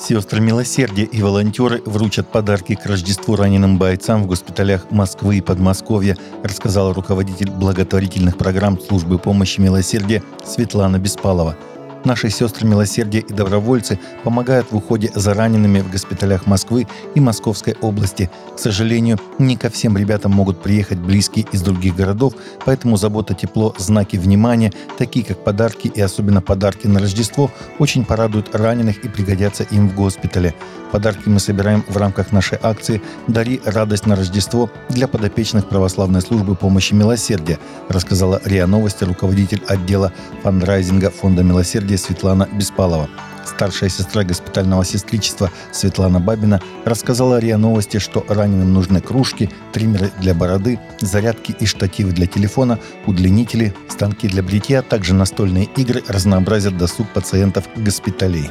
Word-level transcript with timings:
Сестры 0.00 0.40
милосердия 0.40 1.04
и 1.04 1.22
волонтеры 1.22 1.82
вручат 1.84 2.26
подарки 2.32 2.74
к 2.74 2.86
Рождеству 2.86 3.36
раненым 3.36 3.76
бойцам 3.76 4.22
в 4.22 4.26
госпиталях 4.26 4.90
Москвы 4.90 5.36
и 5.36 5.40
Подмосковья, 5.42 6.16
рассказала 6.42 6.94
руководитель 6.94 7.50
благотворительных 7.50 8.38
программ 8.38 8.80
службы 8.80 9.18
помощи 9.18 9.60
милосердия 9.60 10.22
Светлана 10.42 10.98
Беспалова– 10.98 11.54
Наши 12.04 12.30
сестры 12.30 12.66
милосердия 12.66 13.18
и 13.20 13.32
добровольцы 13.32 13.98
помогают 14.24 14.72
в 14.72 14.76
уходе 14.76 15.10
за 15.14 15.34
ранеными 15.34 15.80
в 15.80 15.90
госпиталях 15.90 16.46
Москвы 16.46 16.86
и 17.14 17.20
Московской 17.20 17.76
области. 17.82 18.30
К 18.56 18.58
сожалению, 18.58 19.18
не 19.38 19.56
ко 19.56 19.68
всем 19.68 19.98
ребятам 19.98 20.32
могут 20.32 20.62
приехать 20.62 20.98
близкие 20.98 21.46
из 21.52 21.60
других 21.60 21.94
городов, 21.94 22.32
поэтому 22.64 22.96
забота, 22.96 23.34
тепло, 23.34 23.74
знаки 23.76 24.16
внимания, 24.16 24.72
такие 24.96 25.24
как 25.26 25.44
подарки 25.44 25.88
и 25.88 26.00
особенно 26.00 26.40
подарки 26.40 26.86
на 26.86 27.00
Рождество, 27.00 27.50
очень 27.78 28.06
порадуют 28.06 28.54
раненых 28.54 29.04
и 29.04 29.08
пригодятся 29.08 29.64
им 29.64 29.90
в 29.90 29.94
госпитале. 29.94 30.54
Подарки 30.92 31.28
мы 31.28 31.38
собираем 31.38 31.84
в 31.86 31.96
рамках 31.98 32.32
нашей 32.32 32.58
акции 32.60 33.00
«Дари 33.28 33.60
радость 33.64 34.06
на 34.06 34.16
Рождество» 34.16 34.70
для 34.88 35.06
подопечных 35.06 35.68
православной 35.68 36.20
службы 36.20 36.56
помощи 36.56 36.94
милосердия, 36.94 37.58
рассказала 37.88 38.40
РИА 38.44 38.66
Новости 38.66 39.04
руководитель 39.04 39.62
отдела 39.68 40.12
фандрайзинга 40.42 41.10
Фонда 41.10 41.42
милосердия 41.42 41.89
Светлана 41.96 42.48
Беспалова. 42.52 43.08
Старшая 43.44 43.90
сестра 43.90 44.22
госпитального 44.24 44.84
сестричества 44.84 45.50
Светлана 45.72 46.20
Бабина 46.20 46.60
рассказала 46.84 47.38
РИА 47.38 47.56
Новости, 47.56 47.98
что 47.98 48.24
раненым 48.28 48.72
нужны 48.72 49.00
кружки, 49.00 49.50
триммеры 49.72 50.10
для 50.20 50.34
бороды, 50.34 50.78
зарядки 51.00 51.54
и 51.58 51.66
штативы 51.66 52.12
для 52.12 52.26
телефона, 52.26 52.78
удлинители, 53.06 53.74
станки 53.88 54.28
для 54.28 54.42
бритья, 54.42 54.82
также 54.82 55.14
настольные 55.14 55.64
игры 55.76 56.02
разнообразят 56.08 56.76
досуг 56.76 57.08
пациентов 57.12 57.64
госпиталей. 57.76 58.50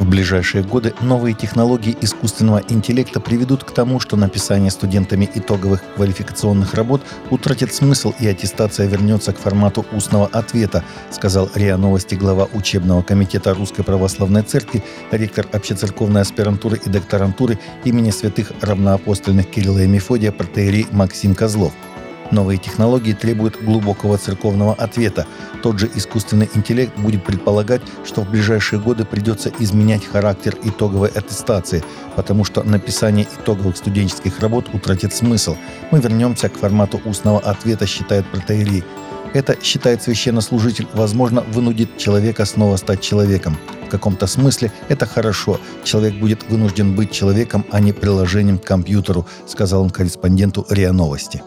В 0.00 0.08
ближайшие 0.08 0.64
годы 0.64 0.94
новые 1.02 1.34
технологии 1.34 1.94
искусственного 2.00 2.62
интеллекта 2.70 3.20
приведут 3.20 3.64
к 3.64 3.70
тому, 3.70 4.00
что 4.00 4.16
написание 4.16 4.70
студентами 4.70 5.28
итоговых 5.34 5.82
квалификационных 5.94 6.72
работ 6.72 7.02
утратит 7.28 7.74
смысл 7.74 8.14
и 8.18 8.26
аттестация 8.26 8.86
вернется 8.86 9.34
к 9.34 9.38
формату 9.38 9.84
устного 9.92 10.26
ответа, 10.26 10.84
сказал 11.10 11.50
РИА 11.54 11.76
Новости 11.76 12.14
глава 12.14 12.48
учебного 12.54 13.02
комитета 13.02 13.52
Русской 13.52 13.84
Православной 13.84 14.42
Церкви, 14.42 14.82
ректор 15.10 15.46
общецерковной 15.52 16.22
аспирантуры 16.22 16.80
и 16.82 16.88
докторантуры 16.88 17.58
имени 17.84 18.10
святых 18.10 18.52
равноапостольных 18.62 19.50
Кирилла 19.50 19.80
и 19.80 19.86
Мефодия 19.86 20.32
протеерей 20.32 20.86
Максим 20.92 21.34
Козлов– 21.34 21.74
Новые 22.30 22.58
технологии 22.58 23.12
требуют 23.12 23.60
глубокого 23.62 24.16
церковного 24.16 24.74
ответа. 24.74 25.26
Тот 25.62 25.78
же 25.78 25.90
искусственный 25.94 26.48
интеллект 26.54 26.96
будет 26.96 27.24
предполагать, 27.24 27.82
что 28.04 28.22
в 28.22 28.30
ближайшие 28.30 28.80
годы 28.80 29.04
придется 29.04 29.50
изменять 29.58 30.04
характер 30.04 30.56
итоговой 30.62 31.08
аттестации, 31.08 31.82
потому 32.14 32.44
что 32.44 32.62
написание 32.62 33.26
итоговых 33.40 33.76
студенческих 33.76 34.38
работ 34.40 34.66
утратит 34.72 35.12
смысл. 35.12 35.56
Мы 35.90 36.00
вернемся 36.00 36.48
к 36.48 36.56
формату 36.56 37.00
устного 37.04 37.40
ответа, 37.40 37.86
считает 37.86 38.26
протеерей. 38.30 38.84
Это, 39.32 39.56
считает 39.62 40.02
священнослужитель, 40.02 40.88
возможно, 40.92 41.42
вынудит 41.42 41.98
человека 41.98 42.44
снова 42.44 42.76
стать 42.76 43.00
человеком. 43.00 43.56
В 43.86 43.90
каком-то 43.90 44.26
смысле 44.26 44.72
это 44.88 45.06
хорошо. 45.06 45.60
Человек 45.84 46.14
будет 46.14 46.48
вынужден 46.48 46.94
быть 46.94 47.12
человеком, 47.12 47.64
а 47.70 47.80
не 47.80 47.92
приложением 47.92 48.58
к 48.58 48.64
компьютеру, 48.64 49.26
сказал 49.46 49.82
он 49.82 49.90
корреспонденту 49.90 50.66
РИА 50.68 50.92
Новости. 50.92 51.42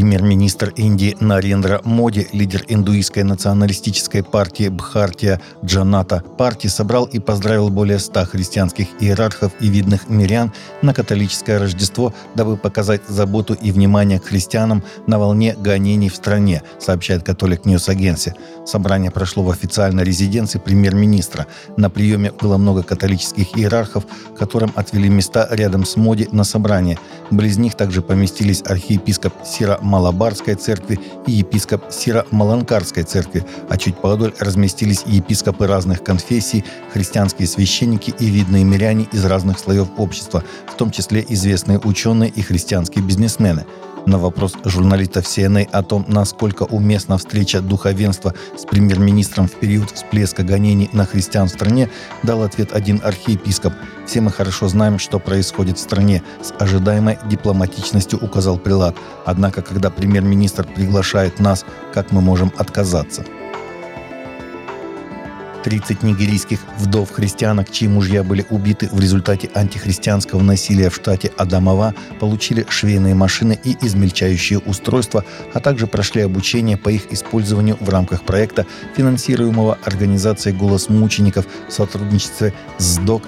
Премьер-министр 0.00 0.72
Индии 0.76 1.14
Нарендра 1.20 1.82
Моди, 1.84 2.26
лидер 2.32 2.64
индуистской 2.68 3.22
националистической 3.22 4.22
партии 4.22 4.70
Бхартия 4.70 5.42
Джаната 5.62 6.24
партии, 6.38 6.68
собрал 6.68 7.04
и 7.04 7.18
поздравил 7.18 7.68
более 7.68 7.98
ста 7.98 8.24
христианских 8.24 8.86
иерархов 8.98 9.52
и 9.60 9.68
видных 9.68 10.08
мирян 10.08 10.54
на 10.80 10.94
католическое 10.94 11.58
Рождество, 11.58 12.14
дабы 12.34 12.56
показать 12.56 13.02
заботу 13.08 13.52
и 13.52 13.72
внимание 13.72 14.18
к 14.18 14.24
христианам 14.24 14.82
на 15.06 15.18
волне 15.18 15.54
гонений 15.54 16.08
в 16.08 16.16
стране, 16.16 16.62
сообщает 16.78 17.22
Catholic 17.22 17.66
News 17.66 17.90
Agency. 17.90 18.32
Собрание 18.64 19.10
прошло 19.10 19.42
в 19.42 19.50
официальной 19.50 20.04
резиденции 20.04 20.58
премьер-министра. 20.58 21.46
На 21.76 21.90
приеме 21.90 22.32
было 22.32 22.56
много 22.56 22.84
католических 22.84 23.54
иерархов, 23.54 24.06
которым 24.38 24.72
отвели 24.76 25.10
места 25.10 25.46
рядом 25.50 25.84
с 25.84 25.96
Моди 25.96 26.26
на 26.32 26.44
собрание. 26.44 26.98
Близ 27.30 27.58
них 27.58 27.74
также 27.74 28.00
поместились 28.00 28.62
архиепископ 28.64 29.34
Сира 29.44 29.78
Малабарской 29.90 30.54
церкви 30.54 30.98
и 31.26 31.32
епископ 31.32 31.82
Сиро-Маланкарской 31.90 33.02
церкви, 33.02 33.44
а 33.68 33.76
чуть 33.76 33.96
поодаль 33.96 34.32
разместились 34.38 35.02
епископы 35.06 35.66
разных 35.66 36.04
конфессий, 36.04 36.64
христианские 36.92 37.48
священники 37.48 38.14
и 38.18 38.26
видные 38.26 38.64
миряне 38.64 39.08
из 39.12 39.24
разных 39.24 39.58
слоев 39.58 39.88
общества, 39.96 40.44
в 40.68 40.76
том 40.76 40.90
числе 40.90 41.26
известные 41.28 41.78
ученые 41.78 42.30
и 42.30 42.40
христианские 42.40 43.04
бизнесмены– 43.04 43.66
на 44.10 44.18
вопрос 44.18 44.56
журналистов 44.64 45.24
CNN 45.24 45.68
о 45.70 45.82
том, 45.82 46.04
насколько 46.08 46.64
уместна 46.64 47.16
встреча 47.16 47.60
духовенства 47.60 48.34
с 48.56 48.64
премьер-министром 48.64 49.46
в 49.46 49.52
период 49.52 49.90
всплеска 49.92 50.42
гонений 50.42 50.90
на 50.92 51.06
христиан 51.06 51.46
в 51.46 51.50
стране, 51.50 51.88
дал 52.24 52.42
ответ 52.42 52.72
один 52.72 53.00
архиепископ. 53.04 53.72
«Все 54.06 54.20
мы 54.20 54.32
хорошо 54.32 54.68
знаем, 54.68 54.98
что 54.98 55.20
происходит 55.20 55.78
в 55.78 55.80
стране», 55.80 56.22
с 56.42 56.52
ожидаемой 56.58 57.18
дипломатичностью 57.26 58.18
указал 58.18 58.58
прилад. 58.58 58.96
Однако, 59.24 59.62
когда 59.62 59.90
премьер-министр 59.90 60.64
приглашает 60.64 61.38
нас, 61.38 61.64
как 61.94 62.10
мы 62.10 62.20
можем 62.20 62.52
отказаться? 62.58 63.24
30 65.62 66.02
нигерийских 66.02 66.60
вдов-христианок, 66.78 67.70
чьи 67.70 67.88
мужья 67.88 68.22
были 68.22 68.46
убиты 68.50 68.88
в 68.90 69.00
результате 69.00 69.50
антихристианского 69.54 70.42
насилия 70.42 70.90
в 70.90 70.94
штате 70.94 71.32
Адамова, 71.36 71.94
получили 72.18 72.66
швейные 72.68 73.14
машины 73.14 73.58
и 73.62 73.76
измельчающие 73.80 74.58
устройства, 74.58 75.24
а 75.52 75.60
также 75.60 75.86
прошли 75.86 76.22
обучение 76.22 76.76
по 76.76 76.88
их 76.88 77.12
использованию 77.12 77.76
в 77.80 77.88
рамках 77.88 78.24
проекта, 78.24 78.66
финансируемого 78.96 79.78
организацией 79.84 80.56
«Голос 80.56 80.88
мучеников» 80.88 81.46
в 81.68 81.72
сотрудничестве 81.72 82.54
с 82.78 82.98
ДОК 82.98 83.22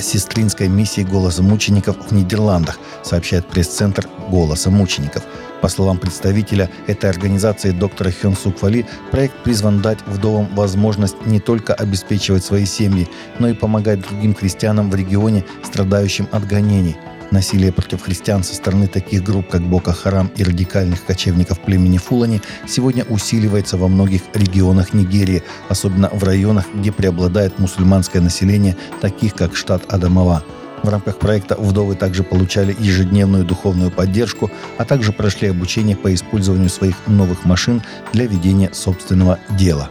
сестринской 0.00 0.68
миссии 0.68 1.02
«Голоса 1.02 1.42
мучеников» 1.42 1.96
в 2.08 2.12
Нидерландах, 2.12 2.78
сообщает 3.02 3.46
пресс-центр 3.48 4.08
«Голоса 4.28 4.70
мучеников». 4.70 5.22
По 5.64 5.70
словам 5.70 5.96
представителя 5.96 6.68
этой 6.86 7.08
организации 7.08 7.70
доктора 7.70 8.10
Хён 8.10 8.36
Суквали, 8.36 8.84
проект 9.10 9.34
призван 9.44 9.80
дать 9.80 9.96
вдовам 10.06 10.54
возможность 10.54 11.16
не 11.24 11.40
только 11.40 11.72
обеспечивать 11.72 12.44
свои 12.44 12.66
семьи, 12.66 13.08
но 13.38 13.48
и 13.48 13.54
помогать 13.54 14.02
другим 14.02 14.34
христианам 14.34 14.90
в 14.90 14.94
регионе, 14.94 15.42
страдающим 15.62 16.28
от 16.32 16.46
гонений. 16.46 16.96
Насилие 17.30 17.72
против 17.72 18.02
христиан 18.02 18.44
со 18.44 18.54
стороны 18.54 18.88
таких 18.88 19.22
групп, 19.22 19.48
как 19.48 19.62
Бока 19.62 19.94
Харам 19.94 20.30
и 20.36 20.44
радикальных 20.44 21.02
кочевников 21.06 21.58
племени 21.60 21.96
Фулани, 21.96 22.42
сегодня 22.68 23.04
усиливается 23.04 23.78
во 23.78 23.88
многих 23.88 24.20
регионах 24.34 24.92
Нигерии, 24.92 25.44
особенно 25.70 26.10
в 26.10 26.22
районах, 26.24 26.66
где 26.74 26.92
преобладает 26.92 27.58
мусульманское 27.58 28.20
население, 28.20 28.76
таких 29.00 29.32
как 29.32 29.56
штат 29.56 29.90
Адамава. 29.90 30.44
В 30.84 30.88
рамках 30.90 31.18
проекта 31.18 31.56
вдовы 31.58 31.94
также 31.94 32.22
получали 32.22 32.76
ежедневную 32.78 33.46
духовную 33.46 33.90
поддержку, 33.90 34.50
а 34.76 34.84
также 34.84 35.12
прошли 35.12 35.48
обучение 35.48 35.96
по 35.96 36.12
использованию 36.12 36.68
своих 36.68 36.94
новых 37.06 37.46
машин 37.46 37.80
для 38.12 38.26
ведения 38.26 38.68
собственного 38.74 39.38
дела. 39.58 39.88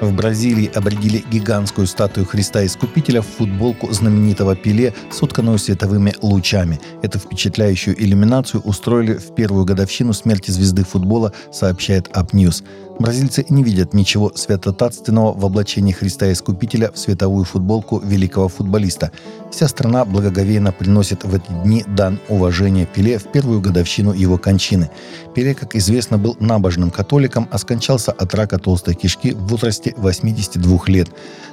В 0.00 0.12
Бразилии 0.12 0.70
обредили 0.74 1.24
гигантскую 1.30 1.86
статую 1.86 2.26
Христа 2.26 2.66
Искупителя 2.66 3.22
в 3.22 3.26
футболку 3.26 3.92
знаменитого 3.92 4.56
Пеле, 4.56 4.92
сотканную 5.12 5.58
световыми 5.58 6.12
лучами. 6.20 6.80
Эту 7.00 7.20
впечатляющую 7.20 7.94
иллюминацию 8.02 8.60
устроили 8.60 9.14
в 9.14 9.36
первую 9.36 9.64
годовщину 9.64 10.12
смерти 10.12 10.50
звезды 10.50 10.82
футбола, 10.82 11.32
сообщает 11.52 12.08
UpNews. 12.08 12.64
Бразильцы 12.98 13.44
не 13.48 13.64
видят 13.64 13.92
ничего 13.92 14.30
святотатственного 14.34 15.32
в 15.32 15.44
облачении 15.44 15.92
Христа 15.92 16.32
Искупителя 16.32 16.92
в 16.92 16.98
световую 16.98 17.44
футболку 17.44 17.98
великого 17.98 18.48
футболиста. 18.48 19.10
Вся 19.50 19.68
страна 19.68 20.04
благоговейно 20.04 20.72
приносит 20.72 21.24
в 21.24 21.34
эти 21.34 21.50
дни 21.64 21.84
дан 21.88 22.20
уважения 22.28 22.86
Пеле 22.86 23.18
в 23.18 23.24
первую 23.24 23.60
годовщину 23.60 24.12
его 24.12 24.38
кончины. 24.38 24.90
Пеле, 25.34 25.54
как 25.54 25.74
известно, 25.74 26.18
был 26.18 26.36
набожным 26.38 26.90
католиком, 26.90 27.48
а 27.50 27.58
скончался 27.58 28.12
от 28.12 28.34
рака 28.34 28.58
толстой 28.58 28.94
кишки 28.94 29.32
в 29.32 29.46
возрасте 29.48 29.94
82 29.96 30.78
лет. 30.86 31.08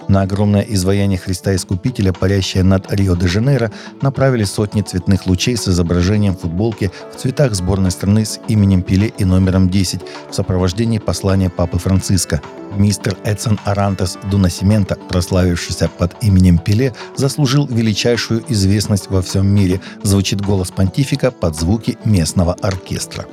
На 0.07 0.23
огромное 0.23 0.61
изваяние 0.61 1.17
Христа 1.17 1.55
Искупителя, 1.55 2.11
парящее 2.11 2.63
над 2.63 2.91
Рио-де-Жанейро, 2.91 3.71
направили 4.01 4.43
сотни 4.43 4.81
цветных 4.81 5.25
лучей 5.25 5.55
с 5.55 5.67
изображением 5.67 6.35
футболки 6.35 6.91
в 7.13 7.17
цветах 7.17 7.53
сборной 7.55 7.91
страны 7.91 8.25
с 8.25 8.39
именем 8.47 8.81
Пеле 8.81 9.13
и 9.17 9.25
номером 9.25 9.69
10 9.69 10.01
в 10.29 10.35
сопровождении 10.35 10.99
послания 11.31 11.49
Папы 11.49 11.77
Франциска. 11.77 12.41
Мистер 12.75 13.15
Эдсон 13.23 13.57
Арантес 13.63 14.17
Дунасимента, 14.29 14.95
прославившийся 14.95 15.87
под 15.87 16.21
именем 16.21 16.57
Пеле, 16.57 16.93
заслужил 17.15 17.67
величайшую 17.67 18.43
известность 18.49 19.09
во 19.09 19.21
всем 19.21 19.47
мире, 19.47 19.79
звучит 20.03 20.41
голос 20.41 20.71
понтифика 20.71 21.31
под 21.31 21.55
звуки 21.55 21.97
местного 22.03 22.53
оркестра. 22.55 23.27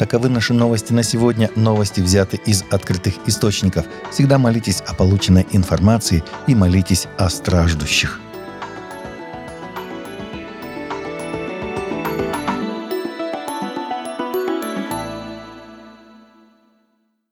Таковы 0.00 0.28
наши 0.28 0.52
новости 0.52 0.92
на 0.92 1.04
сегодня. 1.04 1.48
Новости 1.54 2.00
взяты 2.00 2.40
из 2.44 2.64
открытых 2.72 3.14
источников. 3.26 3.86
Всегда 4.10 4.38
молитесь 4.38 4.82
о 4.84 4.94
полученной 4.94 5.46
информации 5.52 6.24
и 6.48 6.56
молитесь 6.56 7.06
о 7.18 7.30
страждущих. 7.30 8.20